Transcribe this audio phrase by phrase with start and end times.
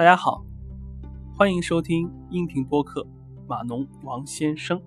[0.00, 0.42] 大家好，
[1.36, 3.06] 欢迎收听音频播客
[3.46, 4.80] 码农王先生。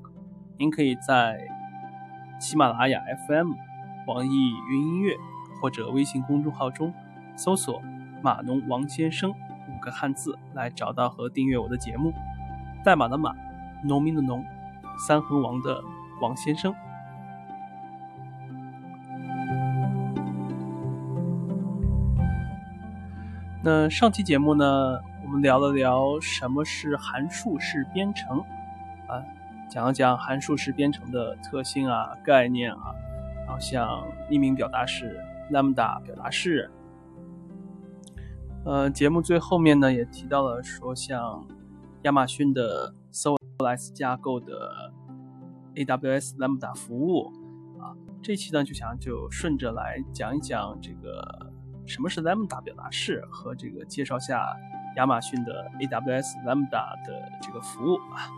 [0.57, 1.38] 您可以在
[2.39, 3.52] 喜马拉雅 FM、
[4.07, 4.31] 网易
[4.71, 5.15] 云音乐
[5.62, 6.91] 或者微信公众号中
[7.36, 7.80] 搜索
[8.23, 9.30] “码农王先生”
[9.70, 12.11] 五个汉字来找到和订阅我的节目。
[12.84, 13.36] 代码的码，
[13.84, 14.43] 农民的农，
[14.98, 15.84] 三横王的
[16.21, 16.73] 王先生。
[23.66, 28.39] 那上期节目呢，我们聊了聊什么是函数式编程，
[29.08, 29.23] 啊，
[29.70, 32.94] 讲了讲函数式编程的特性啊、概念啊，
[33.45, 35.17] 然后像匿名表达式、
[35.49, 36.70] lambda 表达式，
[38.66, 41.48] 呃，节目最后面呢也提到了说，像
[42.02, 44.91] 亚马逊的 Serverless 架构的
[45.75, 47.31] AWS lambda 服务，
[47.80, 51.52] 啊，这期呢就想就顺着来讲一讲这个。
[51.86, 53.23] 什么是 Lambda 表达式？
[53.30, 54.45] 和这个介绍下
[54.95, 58.30] 亚马逊的 AWS Lambda 的这个服务啊。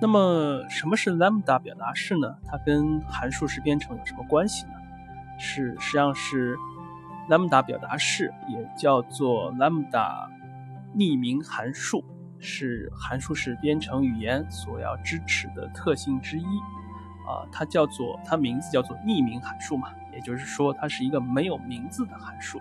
[0.00, 2.36] 那么什么是 Lambda 表达式呢？
[2.44, 4.72] 它跟函数式编程有什么关系呢？
[5.38, 6.56] 是实际上是
[7.28, 10.28] Lambda 表达式，也叫做 Lambda
[10.96, 12.04] 匿名函数，
[12.40, 16.44] 是函数式编程语言所要支持的特性之一。
[17.26, 22.58] 啊，它叫做它名字叫做匿名函数嘛，也就是说它是一个没有名字的函数。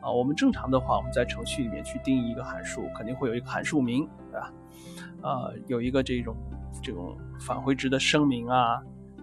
[0.00, 4.52] 啊，我们正常的话，我们在程序里面去定义一个函数，肯定会有一个函数名，对吧？
[5.22, 6.36] 呃，有一个这种
[6.80, 8.80] 这种返回值的声明啊，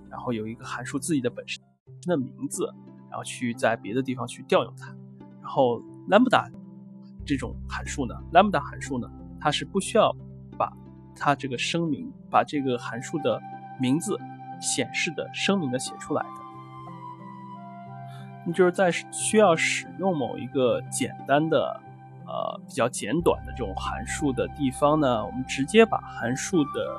[0.09, 1.63] 然后有一个函数自己的本身
[2.05, 2.69] 的名字，
[3.09, 4.87] 然后去在别的地方去调用它。
[5.41, 6.51] 然后 lambda
[7.25, 9.09] 这种函数呢，lambda 函数呢，
[9.39, 10.13] 它是不需要
[10.57, 10.69] 把
[11.15, 13.39] 它这个声明，把这个函数的
[13.79, 14.19] 名字。
[14.59, 16.29] 显示的声明的写出来的，
[18.45, 21.79] 你就是在需要使用某一个简单的、
[22.25, 26.97] 呃比较简短的这种函数的地方呢，我们直接把函数的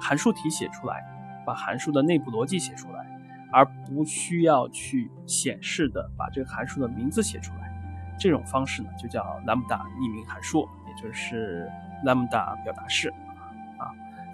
[0.00, 1.04] 函数体写出来，
[1.44, 3.06] 把函数的内部逻辑写出来，
[3.52, 7.72] 而不需要去显示的把这个函数的名字写出来。
[8.18, 11.70] 这种方式呢，就叫 lambda 匿名函数，也就是
[12.04, 13.12] lambda 表达式。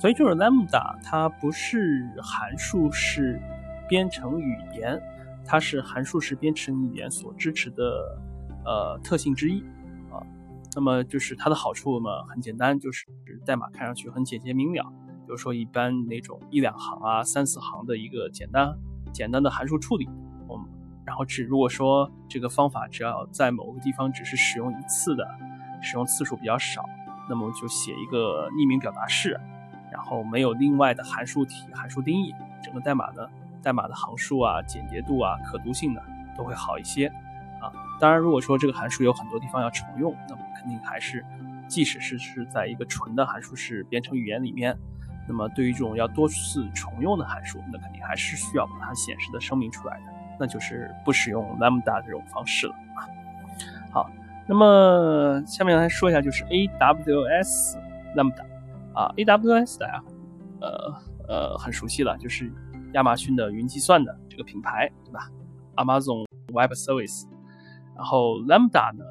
[0.03, 3.41] 所以就是 Lambda，它不是函数式
[3.89, 5.01] 编程语言，
[5.47, 8.19] 它是函数式编程语言所支持的
[8.65, 9.61] 呃特性之一
[10.11, 10.19] 啊。
[10.75, 13.07] 那么就是它的好处呢，很简单，就是
[13.47, 14.83] 代码看上去很简洁明了。
[15.25, 18.77] 比如说一般那种一两行啊、三四行的一个简单
[19.13, 20.11] 简单的函数处理，
[20.49, 20.69] 我们
[21.07, 25.25] 然后只如果说这个方法只要在某个地方只是使用一次的，
[25.81, 26.85] 使用次数比较少，
[27.31, 29.39] 那么就写一个匿名表达式。
[30.13, 33.27] 哦没有另外的函数体、函数定义，整个代码呢，
[33.63, 36.03] 代码的行数啊、简洁度啊、可读性呢
[36.37, 37.07] 都会好一些
[37.63, 37.73] 啊。
[37.99, 41.25] 当然，如果说这个函数有很多地方要重用，那么肯定还是，
[41.67, 44.77] 即使是是在一个纯的函数式编程语言里面，
[45.27, 53.09] 那么对于这种要多次重用的函数，那肯定还是需要把它显示的声明出来的，那就是不使用 lambda 这种方式了啊。
[53.91, 54.11] 好，
[54.47, 57.79] 那么下面来说一下，就是 AWS
[58.15, 58.45] lambda。
[58.95, 60.03] 啊，AWS 大家
[60.61, 60.95] 呃
[61.29, 62.53] 呃很熟悉了，就是
[62.93, 65.31] 亚马逊的云计算的这个品牌，对吧
[65.77, 67.27] ？Amazon Web Service。
[67.97, 69.05] 然后 Lambda 呢，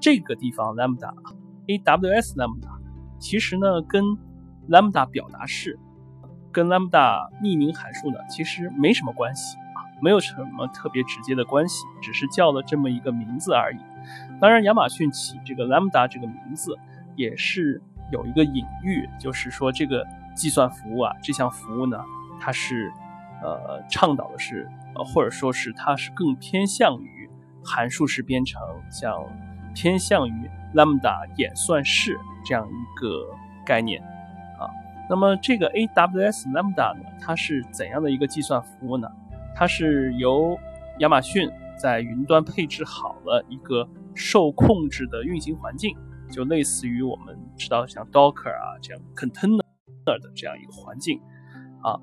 [0.00, 2.78] 这个地方 Lambda，AWS Lambda，
[3.18, 4.04] 其实呢跟
[4.68, 5.78] Lambda 表达式，
[6.52, 13.78] 跟 Lambda 匿名函数呢其实没什么关系啊，没有什么特别直接的关系，只是叫了这么一个名字而已。
[14.40, 16.78] 当然，亚马逊起这个 Lambda 这个名字
[17.16, 17.82] 也是。
[18.10, 21.98] 有一个隐喻，就是说这个计算服务啊，这项服务呢，
[22.40, 22.92] 它是
[23.42, 27.30] 呃倡导的是呃或者说是它是更偏向于
[27.64, 28.60] 函数式编程，
[28.90, 29.12] 像
[29.74, 33.26] 偏向于 Lambda 演算式这样一个
[33.64, 34.02] 概念
[34.58, 34.68] 啊。
[35.08, 39.08] 那么这个 AWS Lambda 呢，它是怎样的一个计算服务呢？
[39.56, 40.58] 它是由
[40.98, 45.96] 亚马逊在云端配置好了一个受控制的运行环境。
[46.34, 49.62] 就类似于我们知道像 Docker 啊这样 container
[50.04, 51.20] 的这样一个环境
[51.80, 51.94] 啊，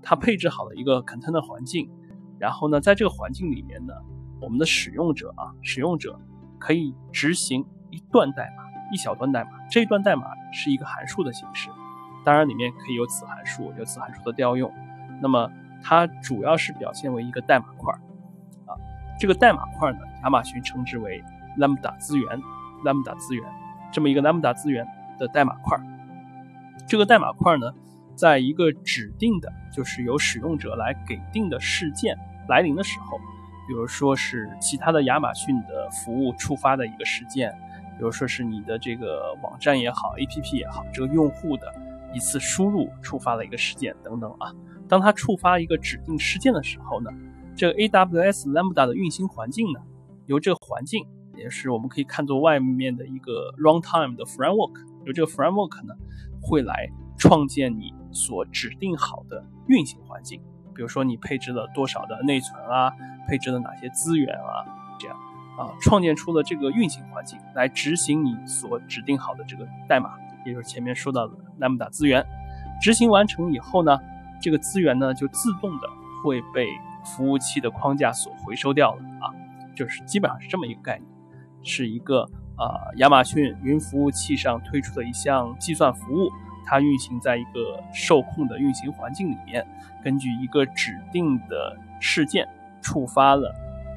[0.00, 1.90] 它配置好了一个 container 环境，
[2.38, 3.92] 然后呢，在这个环境里面呢，
[4.40, 6.16] 我们的使用者啊，使用者
[6.56, 11.68] 可以执行一段代码，一小段代码，这一段代码是一个函数的形式，
[12.24, 14.72] 当然里面可以有子函数，有子函数的调用，
[15.20, 15.50] 那么
[15.82, 17.92] 它主要是表现为一个代码块
[18.66, 18.78] 啊，
[19.18, 21.20] 这个代码块呢，亚马逊称之为
[21.58, 22.40] Lambda 资源
[22.84, 23.59] ，Lambda 资源。
[23.92, 24.86] 这么一个 Lambda 资源
[25.18, 25.78] 的代码块，
[26.86, 27.72] 这个代码块呢，
[28.14, 32.16] 在一个指定的，就是由使用者来给定的事件
[32.48, 33.18] 来临的时候，
[33.66, 37.50] 比如说是其他的亚马逊的服务触发的一个事件，
[37.98, 41.72] 比如说是你的这个网站也好，APP 也好，这个用户的
[42.12, 44.52] 一次输入触发了一个事件等等啊。
[44.88, 47.10] 当它触发一个指定事件的时候呢，
[47.54, 49.80] 这个 AWS Lambda 的运行环境呢，
[50.26, 51.06] 由这个环境
[51.40, 55.94] 也是我们可以看作外面的一个 runtime 的 framework，由这个 framework 呢
[56.40, 56.88] 会来
[57.18, 60.40] 创建你所指定好的运行环境。
[60.74, 62.92] 比如说你配置了多少的内存啊，
[63.26, 64.64] 配置了哪些资源啊，
[64.98, 65.16] 这样
[65.58, 70.10] 啊，创建出了这个运行环境来执行你所指定好的这个代码，
[70.46, 72.24] 也就是前面说到的 Lambda 资源。
[72.80, 73.98] 执行完成以后呢，
[74.40, 75.88] 这个资源呢就自动的
[76.22, 76.68] 会被
[77.04, 79.28] 服务器的框架所回收掉了啊，
[79.76, 81.09] 就是基本上是这么一个概念，
[81.62, 82.22] 是一个
[82.56, 86.28] 啊亚马逊云服务器上推出的一项计算服务。
[86.66, 89.66] 它运行在一个受控的运行环境里面，
[90.04, 92.48] 根据一个指定的事件
[92.80, 93.52] 触发了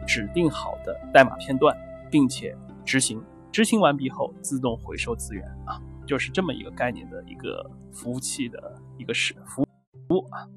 [0.07, 1.77] 指定好的代码片段，
[2.09, 3.21] 并且执行。
[3.51, 9.61] 执行完毕后自动回收资源啊，就是这么一个概念的一个服务器的一个是服
[10.09, 10.49] 务啊。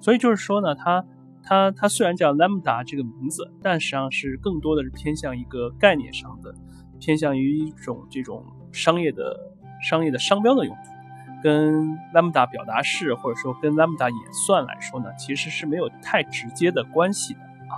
[0.00, 1.04] 所以就是说呢，它
[1.44, 6.54] 它它虽然叫 Lambda 这个名字，但实际上是更多的是偏向一个概念上的，
[6.98, 9.38] 偏向于一种这种商业的
[9.82, 10.94] 商业的商标的用途。
[11.42, 17.76] 跟 Lambda 表达式或者说跟 Lambda 演算来说呢，其实是没有太直接的关系的啊。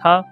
[0.00, 0.24] 它，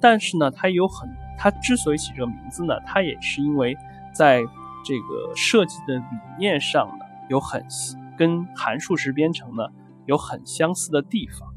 [0.00, 3.76] 但是呢，它有很，它之所以起这个名字呢，它也是因为
[4.14, 4.40] 在
[4.84, 6.04] 这个设计的理
[6.38, 7.66] 念上呢，有很
[8.16, 9.64] 跟函数式编程呢
[10.04, 11.55] 有很相似的地方。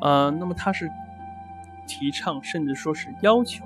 [0.00, 0.90] 呃，那么它是
[1.86, 3.64] 提倡，甚至说是要求。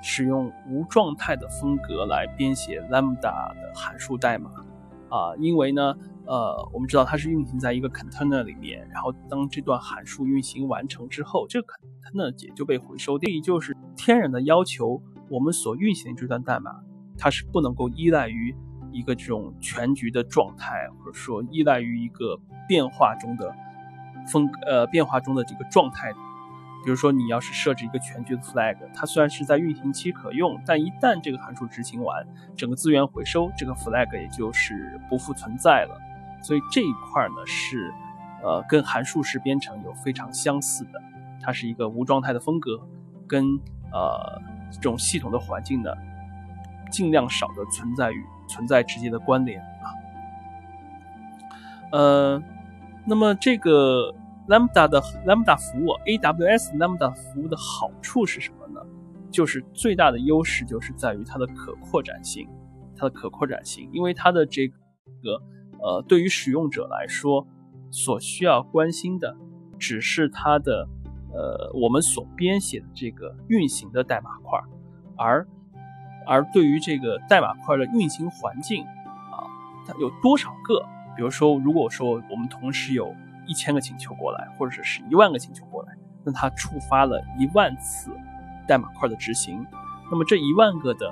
[0.00, 4.48] 使用无状态的风格来编写 Lambda 的函数代码，
[5.08, 5.92] 啊，因为呢，
[6.24, 11.74] 呃，我们知道它是运行在一个 container 里面，然后当这段函数运行完成之后，这个
[12.04, 13.28] container 也就被回收掉。
[13.28, 16.80] 也就是天然的要求，我们所运行的这段代码，
[17.18, 18.54] 它是不能够依赖于
[18.92, 22.38] 一个这种全局的状态，或者说依赖于一个
[22.68, 23.52] 变化中的
[24.28, 26.12] 风，呃，变化中的这个状态。
[26.84, 32.24] 比如说，你要是设置一个全局的 flag，它虽然是在运行期可用，但一旦这个函数执行完，
[32.56, 36.00] 整个资源回收，这个 flag 也就是不复存在了。
[36.40, 37.92] 所以这一块呢是，
[38.44, 41.02] 呃，跟函数式编程有非常相似的，
[41.42, 42.80] 它是一个无状态的风格，
[43.26, 43.58] 跟
[43.92, 44.40] 呃
[44.70, 45.90] 这种系统的环境呢，
[46.92, 49.92] 尽量少的存在于存在直接的关联啊。
[51.90, 52.42] 呃，
[53.08, 54.14] 那么这个。
[54.48, 58.80] Lambda 的 Lambda 服务，AWS Lambda 服务的好处是什么呢？
[59.30, 62.48] 就是最大的优势就是在于它的可扩展性，
[62.96, 64.74] 它的可扩展性，因为它的这个
[65.82, 67.46] 呃，对于使用者来说，
[67.90, 69.36] 所需要关心的
[69.78, 70.88] 只是它的
[71.34, 74.58] 呃，我们所编写的这个运行的代码块，
[75.18, 75.46] 而
[76.26, 79.44] 而对于这个代码块的运行环境啊，
[79.86, 80.82] 它有多少个？
[81.18, 83.12] 比如说，如果说我们同时有
[83.44, 85.92] 一千个请求过来，或者是是一万个请求过来，
[86.24, 88.12] 那它触发了一万次
[88.68, 89.66] 代码块的执行。
[90.12, 91.10] 那么这一万个的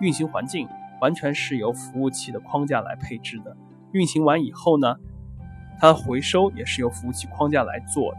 [0.00, 0.68] 运行环境
[1.00, 3.56] 完全是由服务器的框架来配置的。
[3.90, 4.94] 运行完以后呢，
[5.80, 8.18] 它回收也是由服务器框架来做的。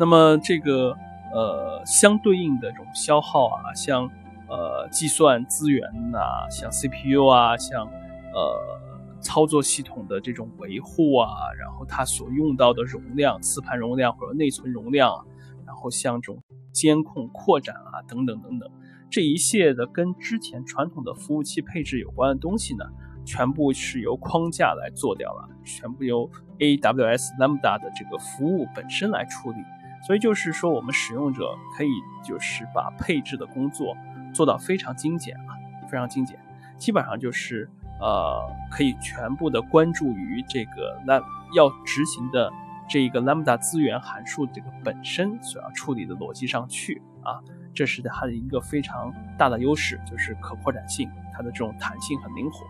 [0.00, 0.96] 那么这个
[1.32, 4.10] 呃相对应的这种消耗啊，像
[4.48, 6.18] 呃计算资源呐，
[6.50, 7.86] 像 CPU 啊，像
[8.34, 8.87] 呃。
[9.28, 11.28] 操作系统的这种维护啊，
[11.60, 15.22] 然后它所用到的容量、磁盘容量或者内存容量，
[15.66, 16.42] 然后像这种
[16.72, 18.70] 监控扩展啊等等等等，
[19.10, 22.86] 这一系列的跟之前传统的服务器配置有关的东西呢，
[23.26, 29.58] 全部是由框架来做掉了，全部由 AWS Lambda 的这个服务本身来处理。
[30.06, 31.90] 所以就是说，我们使用者可以
[32.24, 33.94] 就是把配置的工作
[34.32, 35.52] 做到非常精简啊，
[35.86, 36.38] 非常精简，
[36.78, 37.68] 基本上就是。
[38.00, 41.22] 呃，可以全部的关注于这个 lam
[41.54, 42.50] 要执行的
[42.88, 47.40] 这一个 lambda 资源函数这个本身所要处理的逻辑上去啊，
[47.74, 52.66] 这是它的一个非常大的优势，就是可扩展性，它的这种弹性很灵活。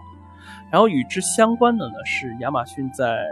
[0.71, 3.27] 然后与之相关的呢，是亚马逊在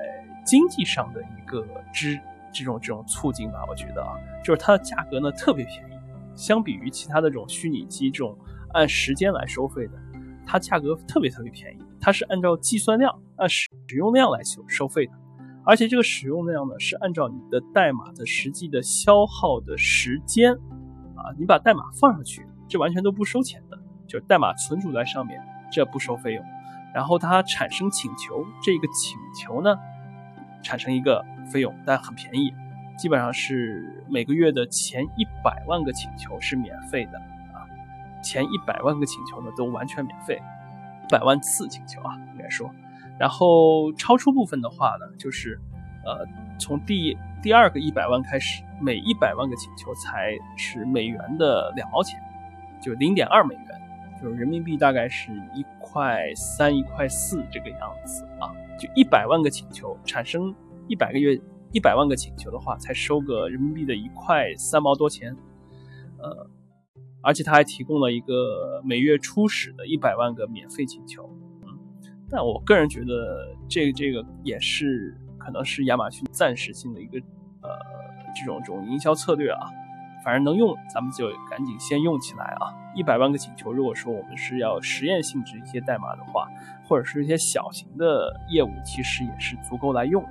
[0.44, 2.18] 经济上的一个支
[2.52, 5.92] 这种这种促进吧，我觉得啊，就是它的价格呢特别便宜，
[6.36, 8.36] 相比于其他的这种虚拟机这种
[8.74, 9.92] 按时间来收费的，
[10.46, 11.78] 它价格特别特别便宜。
[12.00, 15.12] 它是按照计算量、按使用量来收收费的，
[15.64, 20.52] 而且这个使用量呢是按照你的代码的实际的消耗的时间，
[21.16, 23.76] 啊，你把代码放上去，这完全都不收钱的，
[24.06, 26.44] 就是代码存储在上面，这不收费用。
[26.94, 29.76] 然后它产生请求，这个请求呢，
[30.62, 32.54] 产生一个费用，但很便宜，
[32.96, 37.20] 基本上是每个月的前一百万个请求是免费的，
[38.22, 40.40] 前一百万个请求呢都完全免费，
[41.10, 42.70] 百万次请求啊应该说，
[43.18, 45.58] 然后超出部分的话呢，就是
[46.04, 46.26] 呃
[46.58, 52.20] 从第第二个一百万开始，每一百万个请求才是美元的两毛钱，
[52.82, 53.64] 就零点二美元，
[54.20, 58.50] 就是人民币大概是一块三一块四这个样子啊。
[58.78, 60.54] 就一百万个请求产生
[60.86, 61.40] 一百个月
[61.72, 65.34] 一百万个请求的话，才收个人民币的一块三毛多钱，
[66.18, 66.46] 呃，
[67.26, 71.28] 而且他还提供了一个每月初始的一百万个免费请求，
[71.66, 71.76] 嗯，
[72.30, 77.18] 但我个人觉得这这个也是可能是亚马逊暂时性的一个
[77.62, 77.68] 呃
[78.34, 79.66] 这种这种营销策略啊，
[80.24, 86.48] 反正能用咱们就赶紧先用起来啊，一百万个请求，如果说我们是要实验性质一些代码的话。
[86.88, 90.30] 或者是一些小型的业务，其实也是足够来用的。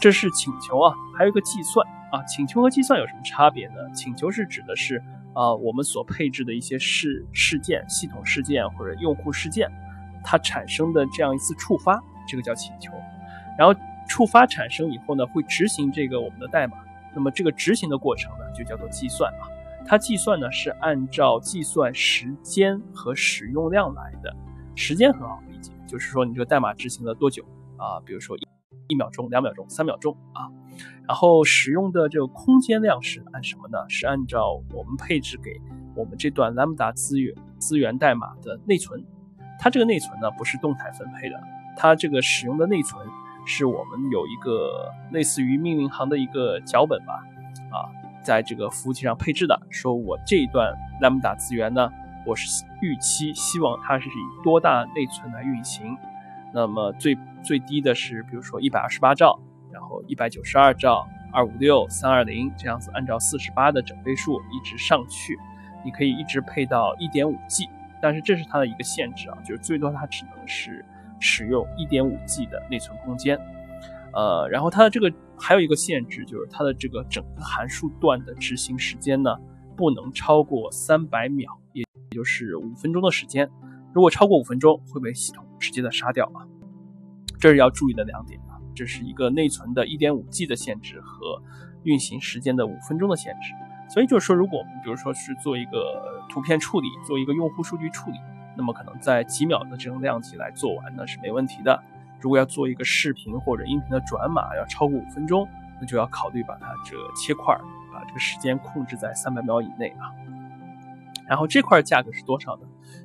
[0.00, 2.20] 这是请求啊，还有一个计算啊。
[2.24, 3.74] 请求和计算有什么差别呢？
[3.94, 5.00] 请求是指的是
[5.38, 9.70] 啊，我们所配置的一些事事件、系统事件或者用户事件，
[10.24, 12.92] 它产生的这样一次触发，这个叫请求。
[13.56, 13.72] 然后
[14.08, 16.76] 触发产生以后呢，会执行这个我们的代码。
[17.14, 19.46] 那么这个执行的过程呢，就叫做计算啊。
[19.86, 24.34] 它计算呢是按照计算时间和使用量来的。
[24.74, 27.44] 时间很好理解，就是说你这个代码执行了多久
[27.76, 28.00] 啊？
[28.04, 28.36] 比如说
[28.88, 30.50] 一秒钟、两秒钟、三秒钟啊。
[31.06, 33.78] 然后使用的这个空间量是按什么呢？
[33.88, 35.60] 是按照我们配置给
[35.94, 39.04] 我们这段 Lambda 资源资源代码的内存。
[39.58, 41.40] 它这个内存呢不是动态分配的，
[41.76, 43.06] 它这个使用的内存
[43.44, 47.24] 是我们有一个类似于命令行的一个脚本吧，
[47.70, 47.90] 啊，
[48.22, 51.90] 在这个服务器上配置的，说我这一段 Lambda 资源呢。
[52.26, 55.96] 我是预期希望它是以多大内存来运行，
[56.52, 59.40] 那么最最低的是比如说一百二十八兆，
[59.72, 65.38] 然后一百九十二兆、二五六、三二零这样子，按照四十八的整倍数一直上去，
[65.84, 67.68] 你可以一直配到一点五 G，
[68.00, 70.84] 但是这是它的一个限制啊，就是最多它只能是
[71.20, 73.38] 使用一点五 G 的内存空间，
[74.12, 79.36] 呃，然后它的这个还有一个限制，就是它的这个整个函数段的执行时间呢，
[79.76, 81.84] 不能超过三百秒，也。
[82.10, 83.50] 就是五分钟的时间，
[83.92, 86.40] 如果超过五分钟，会被系统直接的杀掉啊。
[87.38, 88.40] 这是要注意的两点。
[88.78, 91.42] 这是一个内存的 1.5G 的限制和
[91.82, 93.52] 运行时间的五分钟的限制。
[93.88, 98.18] 所以就是说，如果我们比如说是做一个图片处理，做一个用户数据处理，
[98.56, 101.82] 那么可能在几秒的这种量级来做完呢是没问题的。
[102.20, 105.48] 如果要做一个视频或者音频的转码，要超过五分钟，
[105.80, 107.52] 那就要考虑把它这切块，
[107.92, 110.14] 把这个时间控制在三百秒以内啊。
[111.26, 112.62] 然后这块价格是多少呢？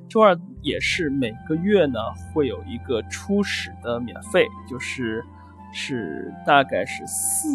[0.08, 1.98] 这块也是每个月呢
[2.32, 5.24] 会有一个初始的免费，就是
[5.74, 7.48] 是大概是四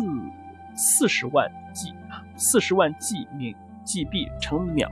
[0.76, 4.92] 四十万 G 啊，四十万 G 米 GB 乘秒，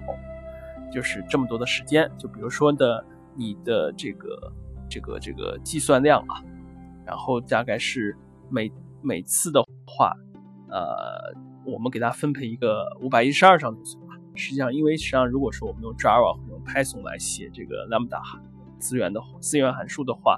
[0.91, 2.09] 就是这么多的时间。
[2.17, 3.05] 就比如说的
[3.35, 4.51] 你的这个
[4.89, 6.41] 这个这个计算量啊，
[7.05, 8.17] 然后大概是
[8.49, 10.13] 每每次的话，
[10.69, 14.01] 呃，我们给它分配一个五百一十二兆内存。
[14.35, 18.21] 实际上，因为实际上，如果说我们用 Java 或者用 Python 来写这个 Lambda
[18.79, 20.37] 资源的资源函数的话，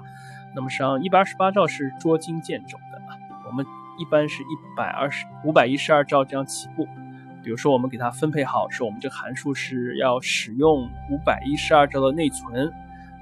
[0.54, 3.16] 那么实际上一百二十八兆是捉襟见肘的啊。
[3.46, 3.64] 我们
[3.98, 6.86] 一般是一百二十五百一十二兆这样起步。
[7.42, 12.72] 比如说，我们给它分配好，说我们这个函数是要使用五百一十二兆的内存，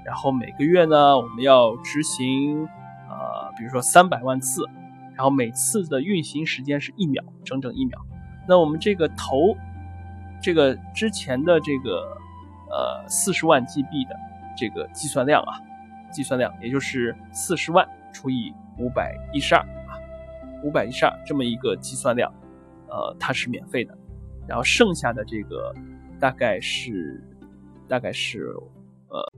[0.03, 2.67] 然后每个月呢，我们要执行
[3.09, 4.63] 呃，比如说三百万次，
[5.15, 7.99] 然后每次的运行时间是一秒，整整一秒。
[8.47, 9.55] 那我们这个头。
[10.41, 12.17] 这个之前的这个
[12.71, 14.15] 呃四十万 GB 的
[14.55, 15.59] 这个计算量啊，
[16.11, 19.95] 计算量也就是四十万除以五百一十二啊，
[20.63, 22.33] 五百一十二这么一个计算量，
[22.87, 23.97] 呃，它是免费的。
[24.47, 25.73] 然后剩下的这个
[26.19, 27.23] 大概是
[27.87, 28.53] 大概是
[29.09, 29.33] 呃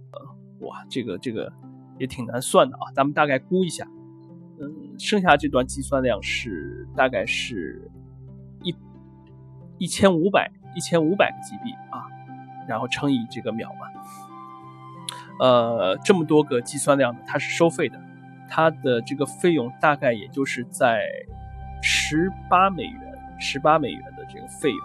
[0.61, 1.51] 哇，这个这个
[1.99, 3.85] 也挺难算的啊，咱们大概估一下，
[4.59, 7.89] 嗯，剩下这段计算量是大概是
[8.63, 8.75] 一
[9.77, 10.51] 一千五百。
[10.73, 12.07] 一千五百个 GB 啊，
[12.65, 13.87] 然后乘以这个秒嘛，
[15.41, 17.99] 呃，这么多个计算量呢，它是收费的，
[18.47, 21.01] 它的这个费用大概也就是在
[21.81, 24.79] 十八美元，十八美元的这个费用，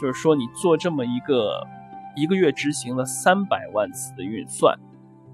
[0.00, 1.66] 就是说你做这么一个
[2.14, 4.78] 一个月执行了三百万次的运算，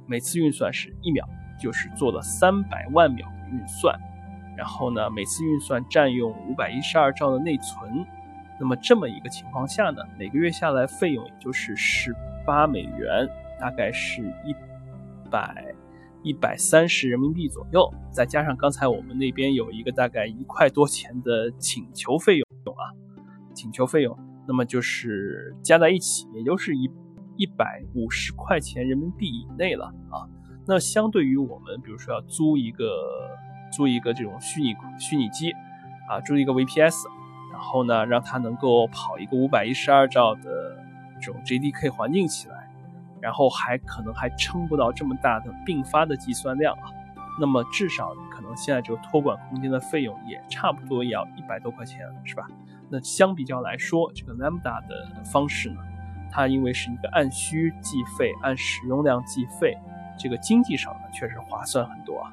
[0.06, 1.28] 每次运算是一秒，
[1.60, 3.94] 就是做了三百万秒的运算，
[4.56, 8.06] 然后呢，每次运算占用五百一十二兆的内存。
[8.58, 13.28] 那么这么一个情况下呢，每个月下来费用也就是十八美元，
[13.62, 14.52] 大概是一
[15.30, 15.72] 百
[16.24, 22.90] 一百三十人民币左右，再加上刚才我们那边有一个大概一块多钱的请求费用啊，
[23.54, 26.90] 请求费用，那么就是加在一起，也就是一
[27.36, 30.26] 一百五十块钱人民币以内了啊。
[30.66, 32.84] 那相对于我们，比如说要租一个
[33.72, 35.52] 租一个这种虚拟虚拟机
[36.10, 37.06] 啊，租一个 VPS，
[37.52, 40.76] 然后呢，让它能够跑一个五百一十二兆的
[41.20, 42.61] 这种 JDK 环境起来，
[43.22, 46.90] 然后还可能还撑不到这么大的并发的计算量啊。
[47.40, 52.46] 那么至少可能现在这个托管空间的费用也差不多要一百多块钱，是吧？
[52.90, 55.80] 那相比较来说，这个 Lambda 的方式呢，
[56.30, 59.78] 它因为是一个按需计费、按使用量计费。
[60.18, 62.30] 这个经济上呢，确实划算很多啊。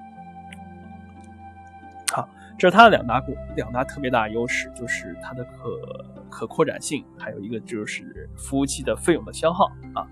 [2.11, 3.23] 好，这是它的两大
[3.55, 10.05] 两大特别大的优势，就是它的可可扩展性，还有一个就是服务器的费用的消耗啊。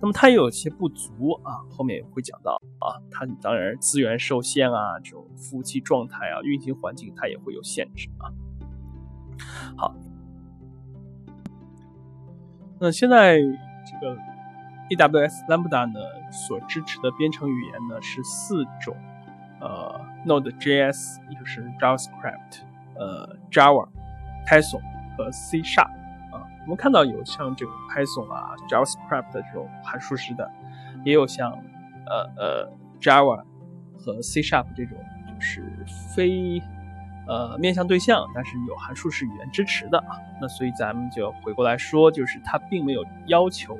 [0.00, 3.00] 那么它也有些不足啊，后面也会讲到啊。
[3.10, 8.28] 它当然资源受限啊，这种服务器状态啊，运行环境它也会有限制啊。
[9.76, 9.94] 好，
[12.80, 14.16] 那现在这个。
[14.90, 16.00] AWS Lambda 呢
[16.32, 18.96] 所支持的编程语言呢是四种，
[19.60, 22.62] 呃，Node.js，也就是 JavaScript，
[22.96, 23.88] 呃，Java、
[24.48, 24.82] Python
[25.16, 25.88] 和 C# 啊。
[26.62, 30.50] 我们看到有像这个 Python 啊、JavaScript 的这种函数式的，
[31.04, 31.50] 也有像
[32.06, 33.42] 呃呃 Java
[33.98, 35.64] 和 C Sharp 这种就是
[36.14, 36.62] 非
[37.26, 40.18] 呃面向对象，但是有函数式语言支持的啊。
[40.40, 43.78] 那所以咱们就回过来说，就是它并没有要求。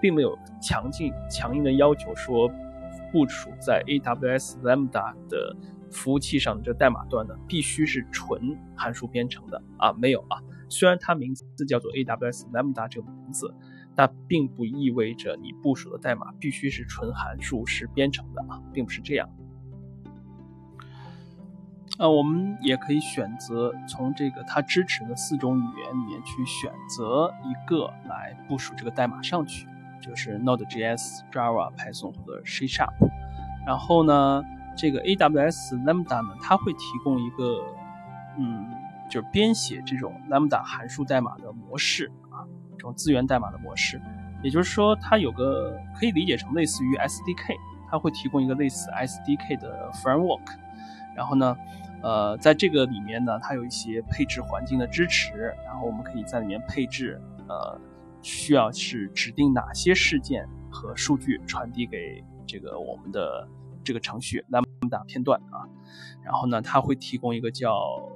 [0.00, 2.46] 并没有强劲、强硬的要求说，
[3.10, 5.56] 部署在 AWS Lambda 的
[5.90, 10.36] 服务器上的这代码段呢，必须是纯函数编程的啊，没有啊。
[10.74, 13.54] 虽然它名字叫做 AWS Lambda 这个名字，
[13.94, 19.28] 但并不意味着你部署的代码必须是纯函数式编程的啊，并不是这样。
[21.98, 29.68] 呃，我们也可以选择从这个它支持的四种语言里面去选择一个来部署这个代码上去。
[30.02, 32.66] 就是 Node.js、Java、Python 或者 C#，
[33.66, 34.42] 然后呢，
[34.76, 37.56] 这个 AWS Lambda 呢，它会提供一个，
[38.36, 38.66] 嗯，
[39.10, 44.00] 就是编写这种 Lambda 函数代码的模式啊，这种资源代码的模式。
[44.42, 47.56] 也就是说，它有个可以理解成类似于 SDK，
[47.90, 50.46] 它会提供一个类似 SDK 的 framework。
[51.16, 51.56] 然后呢，
[52.02, 57.80] 呃，在这个里面呢，它有一些配置环境的支持，然后我们可以在里面配置，呃。
[58.26, 63.46] 需要是指定哪些事件和数据传递给这个我们的
[63.84, 65.68] 这个程序 Lambda 片段啊，
[66.22, 67.70] 然后呢，它会提供一个叫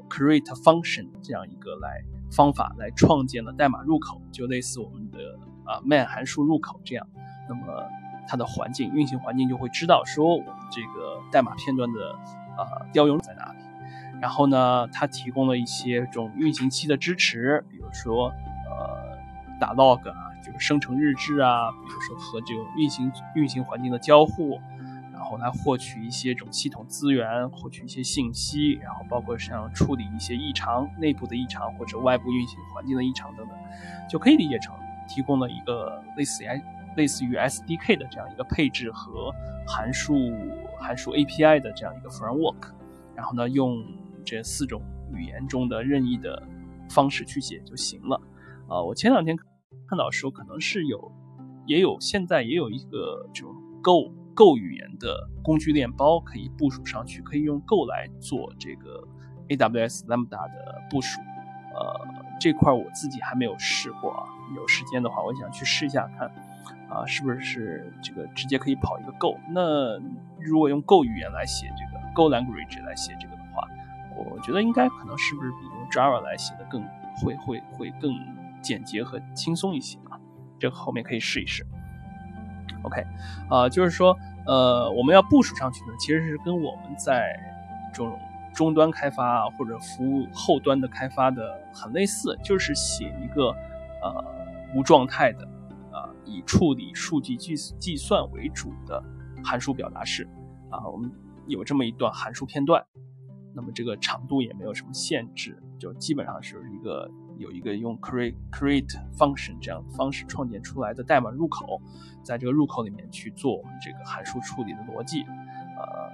[0.09, 7.07] create function 这样一个来方法来创建了代码入口，就类似我们的啊 main 函数入口这样。
[7.49, 7.65] 那么
[8.27, 12.13] 它的环境运行环境就会知道说我们这个代码片段的
[12.57, 13.59] 啊调用在哪里。
[14.21, 18.29] 然后呢，它提供了一些这种运行期的支持，比如说
[18.71, 19.09] 呃。
[19.61, 24.61] 打 log 啊，就是生成日志啊，比如说和这种运行运行环境的交互，
[25.19, 33.57] 然后来获取一些这种系统资源，获取一些信息，然后包括像处理一些异常、内部的异常或者外部运行环境的异常等等，
[34.09, 34.73] 就可以理解成
[35.09, 36.47] 提供了一个类似于
[36.97, 39.33] 类似于 SDK 的这样一个配置和
[39.67, 40.15] 函数
[40.79, 42.71] 函数 API 的这样一个 framework，
[43.17, 43.85] 然后呢，用
[44.25, 44.81] 这四种
[45.13, 46.41] 语言中的任意的
[46.89, 48.21] 方式去写就行了。
[48.69, 49.37] 啊，我前两天
[49.89, 51.11] 看到说，可能是有，
[51.67, 53.53] 也有现在也有一个这种
[53.83, 59.03] Go Go 语言的工具链包可以部署上去，可以用 Go 来做这个
[59.49, 61.21] AWS Lambda 的部署。
[61.75, 62.07] 呃，
[62.41, 64.23] 这块我自己还没有试过啊，
[64.55, 66.29] 有时间的话，我想去试一下看，
[66.89, 69.37] 啊，是不是这个直接可以跑一个 Go？
[69.51, 69.99] 那
[70.39, 73.67] 如果用 Go 语言来写这个 Go language 来写这个的话，
[74.17, 76.81] 我觉得应该可能是不是比用 Java 来写的更
[77.17, 78.15] 会会会更。
[78.61, 80.19] 简洁和轻松一些啊，
[80.59, 81.65] 这个后面可以试一试。
[82.83, 83.07] OK，
[83.49, 87.39] 啊，就是说，呃，我们要部署上去呢，其实是跟我们在
[87.93, 88.19] 这种
[88.55, 93.51] 终端开发，或者服务后端的开发的很类似，就是写一个
[94.03, 94.25] 呃
[94.75, 95.45] 无状态的
[95.93, 99.05] 啊，以处理数据计计算为主的
[99.45, 100.27] 函数表达式
[100.71, 101.13] 啊，我们
[101.47, 102.83] 有这么一段函数片段，
[103.55, 107.09] 那么这个长度也没有什么限制，就基本上是一个。
[107.39, 111.81] 有一个用 create create function 这样的方式创建出来的代码入口，
[112.23, 116.11] 在这个入口里面去做我们这个函数处理的逻辑，呃，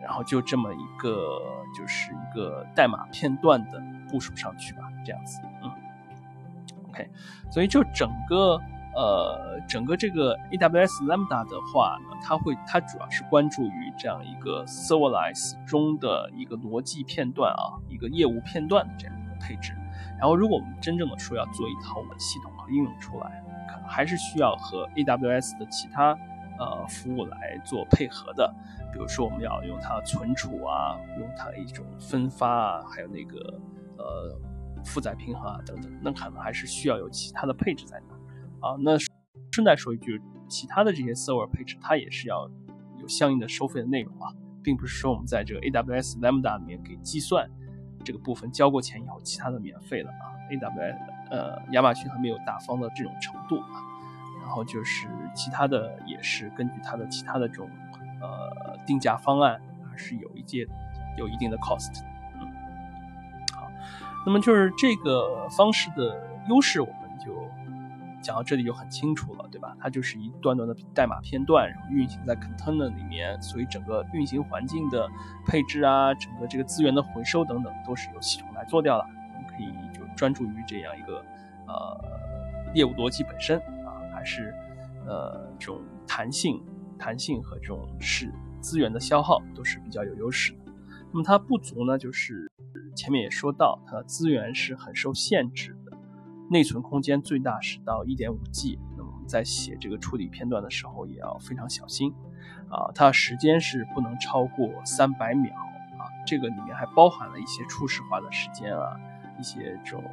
[0.00, 1.40] 然后就这么一个
[1.76, 5.70] 就是一个代码片段的部署上去吧，这样子，嗯
[6.88, 7.10] ，OK，
[7.50, 8.56] 所以就整个
[8.94, 19.74] 呃，整个这个 AWS Lambda 的话呢，它会它主要是关注于这样一个 Serverless 中的一个逻辑片段啊，一个业务片段的这样一个配置。
[20.18, 26.16] 然后，如果我们真正的说要做一套系统和应用出来，可能还是需要和 AWS 的其他
[26.58, 28.54] 呃服务来做配合的。
[28.92, 33.60] 比如说，我们要用它存储啊，用它一种分发啊，还有那个
[33.98, 34.40] 呃
[34.84, 38.76] 负载平衡啊等等，那可能还是需要有其他的配置在那儿啊。
[38.80, 38.96] 那
[39.50, 42.48] 顺带说一句，其他的这些 server 配置，它也是要
[43.00, 47.50] 有相应的收费的内容啊，并不是说我们在这个 AWS Lambda 里面给计算。
[48.04, 50.30] 这个部分交过钱以后，其他的免费了啊。
[50.50, 50.96] AWS
[51.30, 53.82] 呃，亚马逊还没有大方到这种程度啊。
[54.42, 57.68] 然后就是其他的也是根据它的其他的这种
[58.20, 60.64] 呃定价方案，还是有一些
[61.16, 62.04] 有一定的 cost。
[62.38, 62.46] 嗯，
[63.54, 63.68] 好，
[64.26, 67.34] 那么就是这个方式的优势，我们就。
[68.24, 69.76] 讲到这里就很清楚了，对吧？
[69.78, 75.06] 它就是一段段的代码片段，然后运行在 container 里面，所以整个运行环境的
[75.46, 79.04] 配置啊，整个这个资源的回收等等，都是由系统来做掉了。
[79.34, 81.22] 我们可以就专注于这样一个
[81.68, 84.54] 呃业务逻辑本身啊，还是
[85.06, 86.60] 呃这种弹性、
[86.98, 90.72] 弹性和这种是资源的消耗都是比较有优势的。
[91.12, 92.50] 那么它不足呢，就是
[92.96, 95.76] 前面也说到，它的资源是很受限制。
[96.50, 102.12] 内存空间最大是到一点五 G，那么我们在写这个处理片段的时候也要非常小心，
[102.68, 108.96] 啊，它时间是不能超过三百秒啊，这个里面还包含了一些初始化的时间啊，
[109.38, 110.04] 一些这种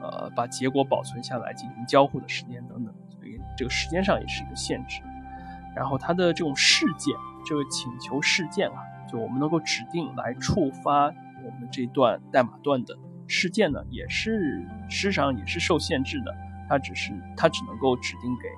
[0.00, 5.02] 呃把结果保存下来进行交互的时间等等，所以这个时间上也是一个限制。
[5.74, 8.76] 然后它的这种事件，这个请求事件啊，
[9.10, 11.06] 就我们能够指定来触发
[11.44, 12.96] 我们这段代码段的。
[13.30, 16.36] 事件呢，也是实际上也是受限制的，
[16.68, 18.48] 它只是它只能够指定给，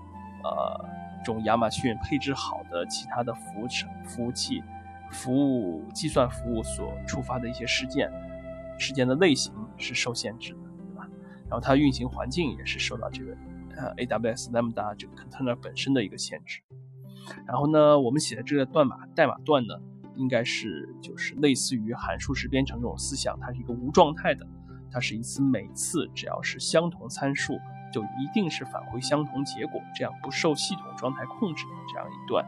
[0.42, 0.88] 呃，
[1.22, 4.62] 这种亚马逊配置好的其他的服务器、服务器、
[5.10, 8.10] 服务计算服务所触发的一些事件，
[8.78, 11.06] 事件的类型是受限制的，对吧？
[11.50, 13.36] 然后它运行环境也是受到这个
[13.76, 16.62] 呃 AWS Lambda 这个 container 本身的一个限制。
[17.46, 19.74] 然后呢，我们写的这个段码代码段呢，
[20.16, 24.46] 应该是就是类似于函数式编程这种思想，它是一个无状态的。
[24.92, 27.58] 它是一次每次只要是相同参数，
[27.90, 32.44] 就一定是返回相同结果，这样不受系统状态控制的这样一段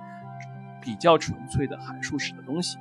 [0.80, 2.78] 比较纯粹的函数式的东西。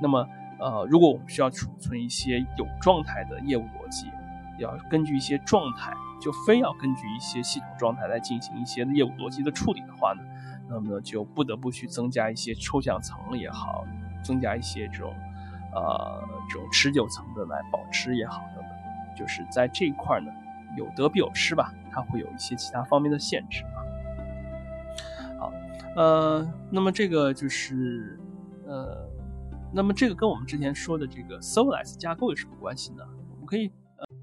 [0.00, 0.28] 那么，
[0.60, 4.10] 呃，如果我们需要储存一些有状态的业务逻辑，
[4.58, 10.22] 要根据一些状态，就非要根据一些系统状态来进行一些业务逻辑的处理的话呢，
[10.68, 13.84] 那么呢就不得不去增加一些抽象层也好，
[14.22, 15.14] 增加一些这种
[15.74, 18.42] 呃这种持久层的来保持也好。
[19.18, 20.30] 就是在这一块呢，
[20.76, 23.82] 有得必有失吧，它会有一些其他方面的限制啊。
[25.40, 25.52] 好，
[25.96, 28.16] 呃，那么这个就是，
[28.64, 29.04] 呃，
[29.74, 33.02] 那么这个跟我们之前说的这个 Serverless 架构有什么关系呢？
[33.32, 33.72] 我们可以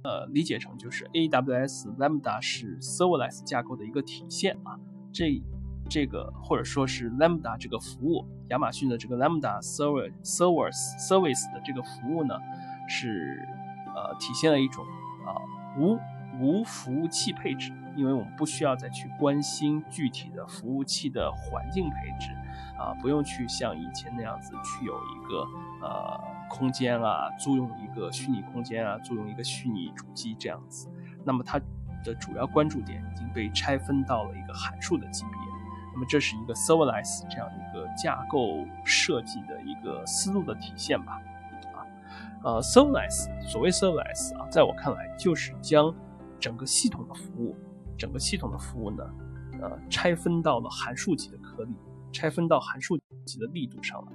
[0.06, 4.80] 呃理解成就是 AWS Lambda 是 Serverless 架构的一个体现啊。
[5.12, 5.42] 这
[5.90, 12.40] 这个或者说是 Lambda 这个服务，亚马逊的这个 Lambda Server Service Service 的这个服务呢
[12.88, 13.46] 是。
[14.08, 14.86] 呃，体现了一种
[15.26, 15.34] 啊
[15.78, 15.98] 无
[16.40, 22.32] 无服务器配置，因为我们不需要再去关心具体的服务器的环境配置，
[22.78, 25.48] 啊，不用去像以前那样子去有一个
[25.82, 30.90] 呃空间啊，租用一个虚拟空间啊，租用一个虚拟主机这样子。
[31.24, 31.60] 那么它
[32.04, 35.34] 的主要关注点已经被拆分到了一个函数的级别。
[35.94, 41.22] 那么这是一个 serverless 这样一个架构设计的一个思路的体现吧。
[42.46, 45.92] 呃，serverless，所谓 serverless 啊，在我看来就是将
[46.40, 47.58] 整个系统的服务，
[47.98, 49.04] 整个系统的服务呢，
[49.60, 51.74] 呃，拆分到了函数级的颗粒，
[52.14, 54.12] 拆分到函数级的力度上来，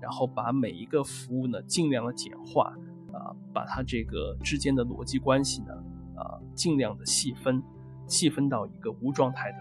[0.00, 2.72] 然后把每一个服务呢尽量的简化，
[3.12, 5.74] 啊，把它这个之间的逻辑关系呢，
[6.16, 7.62] 啊，尽量的细分，
[8.06, 9.58] 细分到一个无状态的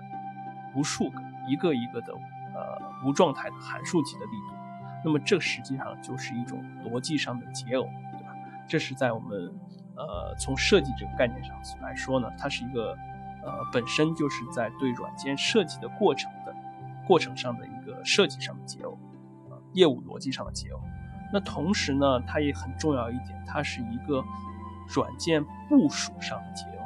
[0.73, 4.55] 无数个一个一个的呃无状态的函数级的力度，
[5.03, 7.85] 那么这实际上就是一种逻辑上的解耦。
[8.67, 9.53] 这是在我们，
[9.95, 12.97] 呃，从设计这个概念上来说呢，它是一个，
[13.43, 16.53] 呃，本身就是在对软件设计的过程的
[17.07, 18.97] 过程上的一个设计上的解耦，
[19.49, 20.79] 呃，业务逻辑上的解耦。
[21.31, 24.23] 那同时呢，它也很重要一点，它是一个
[24.87, 26.81] 软件部署上的解耦。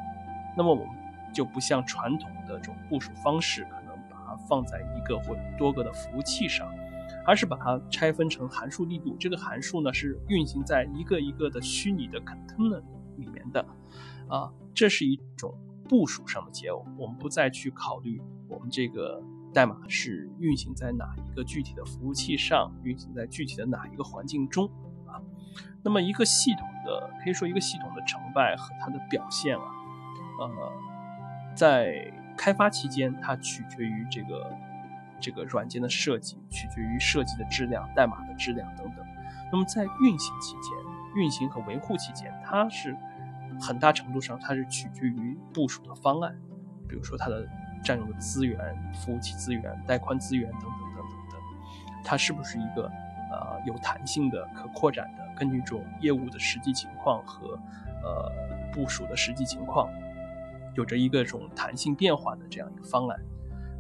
[0.58, 0.96] 那么我们
[1.34, 6.68] 就不像传统的这种部署方式，可能把它放在一个或多个的服务器上。
[7.30, 12.82] 而是把它拆分成函数力度，这个函数呢是运行在一个一个的虚拟的 container
[13.18, 13.64] 里面的，
[14.28, 15.54] 啊，这是一种
[15.88, 19.22] 部署上的解耦，我们不再去考虑我们这个
[19.54, 24.66] 代码是运行在哪一个具体的服务器上，运行在具体的哪一个环境中
[25.06, 25.22] 啊。
[25.84, 29.66] 那么一个系统的，可以说一个系统的成败和它的表现啊，
[30.40, 30.74] 呃，
[31.56, 34.52] 在开发期间，它取决于这个
[35.20, 39.06] 这个软件的设计，取决于设计的质量、代码的质量等等。
[39.52, 40.78] 那么在运行期间，
[41.16, 42.96] 运行和维护期间，它是
[43.60, 46.36] 很大程度上它是取决于部署的方案，
[46.88, 47.48] 比如说它的
[47.84, 48.60] 占用的资源、
[48.94, 51.42] 服务器资源、带宽资源等等等等等，
[52.04, 52.86] 它是不是一个
[53.32, 57.60] 呃有弹性的、可扩展的，根据这种业务的实际情况和
[58.04, 58.32] 呃
[58.74, 59.90] 部署的实际情况。
[60.76, 63.20] 有着一个这种弹性变化的这样一个方案，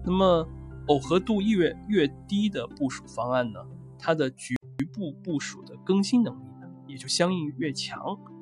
[0.03, 0.45] 那么
[0.89, 3.59] 耦合度越越低的部署方案呢，
[3.99, 4.55] 它的局
[4.91, 8.01] 部部署的更新能力呢，也就相应越强。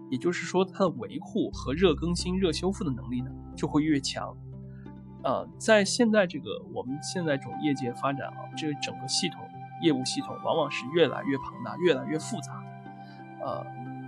[0.10, 4.34] 也就是说，它的维护和热更新、热修复的能力呢，就会越强。
[5.24, 9.42] 啊，在现在这个我们现在这种业界发展啊，这个整个系统
[9.82, 12.64] 业务系统往往是越来越庞大、越来越复杂。
[13.44, 13.62] 呃，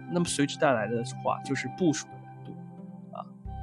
[0.09, 2.07] 那么随之带来的话，就是部署。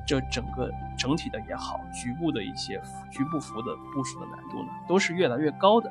[0.07, 5.91] 这整个整体的也好，局部的一些局部服的部署的难度呢，都是越来越高的。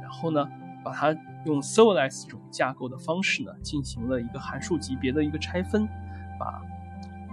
[0.00, 0.50] 然后呢，
[0.82, 5.86] 把它用 serverless 这种架构的方式呢，进行了一个函数级别的一个拆分，
[6.40, 6.62] 把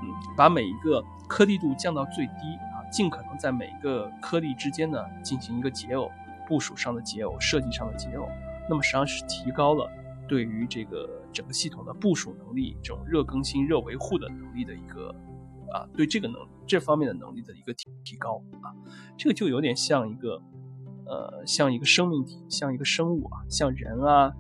[0.02, 6.12] 嗯把每一个颗粒度降到最低啊，尽可能在每一个颗粒之间呢进行一个解耦，
[6.46, 8.28] 部署上的解耦，设计上的解耦。
[8.70, 9.90] 那么实际上是提高了
[10.28, 15.16] 对于这个整个系统的部署能力，这种热更新、热维护的能力的一个。
[15.74, 16.36] 啊，对这个能
[16.68, 18.74] 这方面的能力的一个提提高啊，
[19.18, 20.42] 这个就有点像一个，
[21.06, 24.32] 呃，像一个生命体，像一个生物啊，像人啊，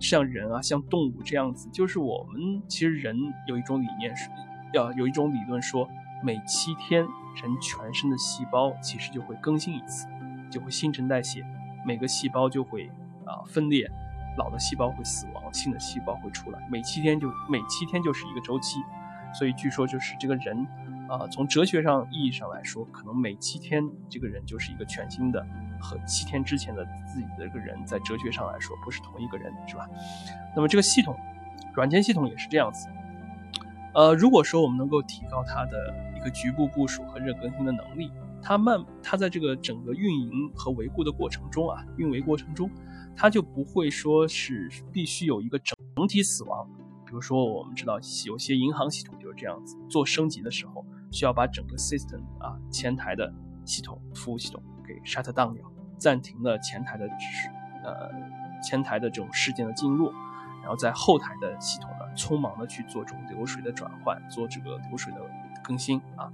[0.00, 1.68] 像人啊，像动物这样子。
[1.72, 3.16] 就是我们其实人
[3.48, 4.28] 有一种理念是，
[4.72, 5.88] 要有一种理论说，
[6.24, 10.06] 每七天人全身的细胞其实就会更新一次，
[10.50, 11.44] 就会新陈代谢，
[11.86, 12.90] 每个细胞就会
[13.24, 13.88] 啊分裂，
[14.36, 18.78] 老的细胞会死亡，新的细胞会出来，每七天就每七天就是一个周期。
[19.34, 20.66] 所以据说就是这个人，
[21.08, 25.44] 啊，从哲学上意义上来说，可能每七天这个人就是一个全新的，
[25.80, 29.88] 和七天之前的自己的这个人，在哲学上来说不是同一个人，是吧？
[30.54, 31.16] 那么这个系统，
[31.74, 32.88] 软件系统也是这样子。
[33.94, 38.10] 呃，如果说我们能够提高它的一个局部部署和热更新的能力，
[38.40, 42.70] 它慢，它在这个整个运营和维护的过程中啊，运维过程中，
[43.16, 46.68] 它就不会说是必须有一个整体死亡。
[47.04, 53.32] 比如说，我们知道有些银行系统这样子，做升级的时候需要把整个 system 啊前台的
[53.64, 55.64] 系统服务系统给 shut down 掉，
[55.96, 57.08] 暂停了前台的
[57.84, 58.10] 呃
[58.60, 60.10] 前台的这种事件的进入，
[60.60, 65.20] 然后在后台的系统呢匆忙的去做这种流水的转换，做这个流水的
[65.62, 66.32] 更新啊，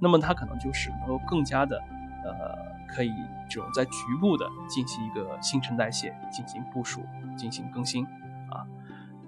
[0.00, 1.78] 那么它可能就是能够更加的
[2.24, 3.12] 呃可以
[3.48, 7.04] 这种在局部的进行一个新陈代谢，进行部署，
[7.36, 8.10] 进行更新啊。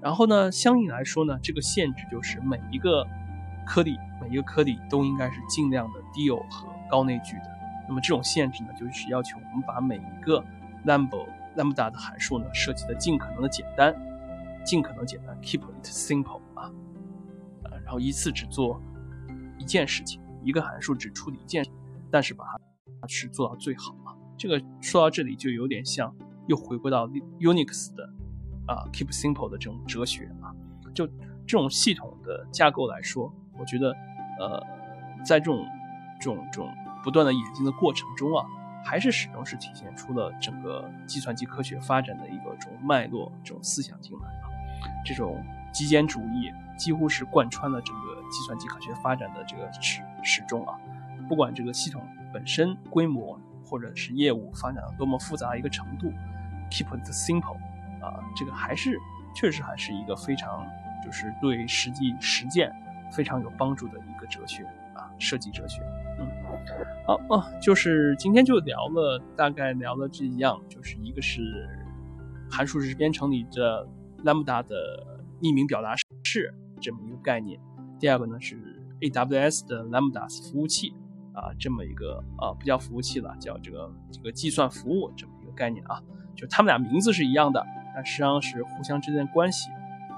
[0.03, 3.07] 然后呢，相应来说呢，这个限制就是每一个
[3.65, 7.45] 颗粒，每一个颗粒都应该是尽量的低耦和高内聚的。
[7.89, 10.45] 那么这种限制呢，就是要求我们把每一个
[10.85, 11.25] lambda
[11.57, 13.95] lambda 的函数呢设计的尽可能的简单，
[14.65, 16.69] 尽可能简单，keep it simple 啊，
[17.63, 18.83] 呃，然后一次只做
[19.57, 21.65] 一件事情，一个函数只处理一件，
[22.11, 24.19] 但是把它去做到最好啊。
[24.37, 26.13] 这个说到这里就有点像
[26.49, 27.07] 又回归到
[27.39, 28.11] Unix 的。
[28.67, 30.55] 啊，keep simple 的这种哲学啊，
[30.95, 31.07] 就
[31.47, 33.91] 这种系统的架构来说，我觉得，
[34.39, 34.65] 呃，
[35.25, 35.67] 在这种
[36.21, 36.69] 这种这种
[37.03, 38.47] 不断的演进的过程中啊，
[38.85, 44.47] 还是始终是体现出了整个计算机科学发展的一个这种脉络、这种思想进来啊。
[45.05, 50.79] 这种极简主义几乎是贯穿了整个计算机科学发展的这个始始终啊。
[51.29, 56.13] 不管这个系统本身规模或者是业务发展到多么复杂一个程度
[56.71, 57.57] ，keep it simple。
[58.03, 58.99] 啊，这个还是
[59.35, 60.67] 确实还是一个非常，
[61.05, 62.71] 就是对实际实践
[63.11, 65.81] 非常有帮助的一个哲学啊，设计哲学。
[66.19, 66.29] 嗯，
[67.07, 71.41] 好啊，就是今天就聊了，大概聊了这一样，就是一个是
[72.51, 73.89] 函数式编程里的
[74.25, 74.77] lambda 的
[75.41, 77.59] 匿名表达式这么一个概念，
[77.99, 78.57] 第二个呢是
[79.01, 80.93] AWS 的 lambda 服务器
[81.33, 86.03] 啊，这么一个啊不叫服务器了，叫这个这个计算服务这么一个概念啊，
[86.37, 87.65] 就他们俩名字是一样的。
[87.95, 89.71] 但实际上是互相之间的关系，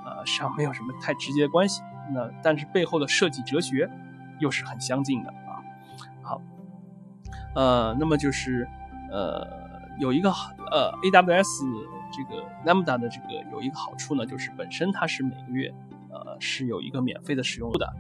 [0.04, 1.82] 呃，实际上没有什么太直接的关系。
[2.12, 3.88] 那但是背后的设计哲学
[4.38, 5.62] 又是很相近的啊。
[6.22, 6.42] 好，
[7.54, 8.68] 呃，那么就是
[9.10, 9.46] 呃
[9.98, 10.30] 有一个
[10.70, 11.64] 呃 AWS
[12.12, 15.72] 这个 Lambda 的这个有一个好处呢，就是本身它是每个月
[16.10, 17.90] 呃是有一个免费的使用的。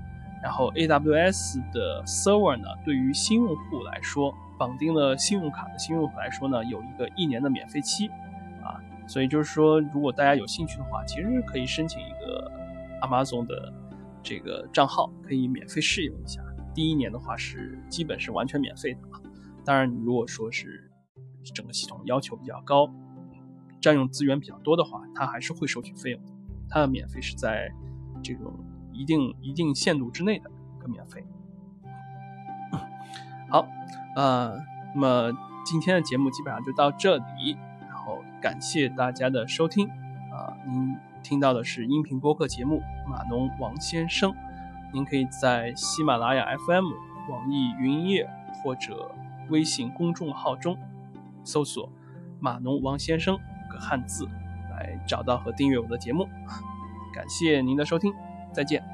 [0.42, 8.10] 然后 AWS 的 server 呢，对于新用户来说，绑定了信用卡的新用户来说呢，有一个一年的免费期，
[9.06, 12.50] 所以就是说，如果大家有兴趣的话，其实可以申请一个
[13.02, 13.72] Amazon 的
[14.22, 16.42] 这个账号，可以免费试用一下。
[16.74, 19.20] 第一年的话是基本是完全免费的啊。
[19.64, 20.90] 当然，如果说是
[21.54, 22.88] 整个系统要求比较高，
[23.80, 26.32] 占用资源比较多的话，它还是会收取费用的。
[26.68, 27.70] 它的免费是在
[28.22, 28.52] 这种。
[28.96, 31.26] 一定一定限度之内的一个免费。
[33.50, 33.66] 好，
[34.14, 34.56] 呃，
[34.94, 35.32] 那么
[35.64, 37.56] 今天的节目基本上就到这里，
[38.44, 39.88] 感谢大家的收听。
[39.88, 44.30] 啊，您听到的是音频播客节目《码农王先生》，
[44.92, 46.84] 您可以在喜马拉雅 FM、
[47.30, 48.28] 网易云音乐
[48.62, 49.10] 或者
[49.48, 50.76] 微信公众号中
[51.42, 51.88] 搜索
[52.38, 54.28] “码农王先生”五个汉字
[54.70, 56.28] 来找到和订阅我的节目。
[57.14, 58.12] 感谢您的收听。
[58.52, 58.93] 再见。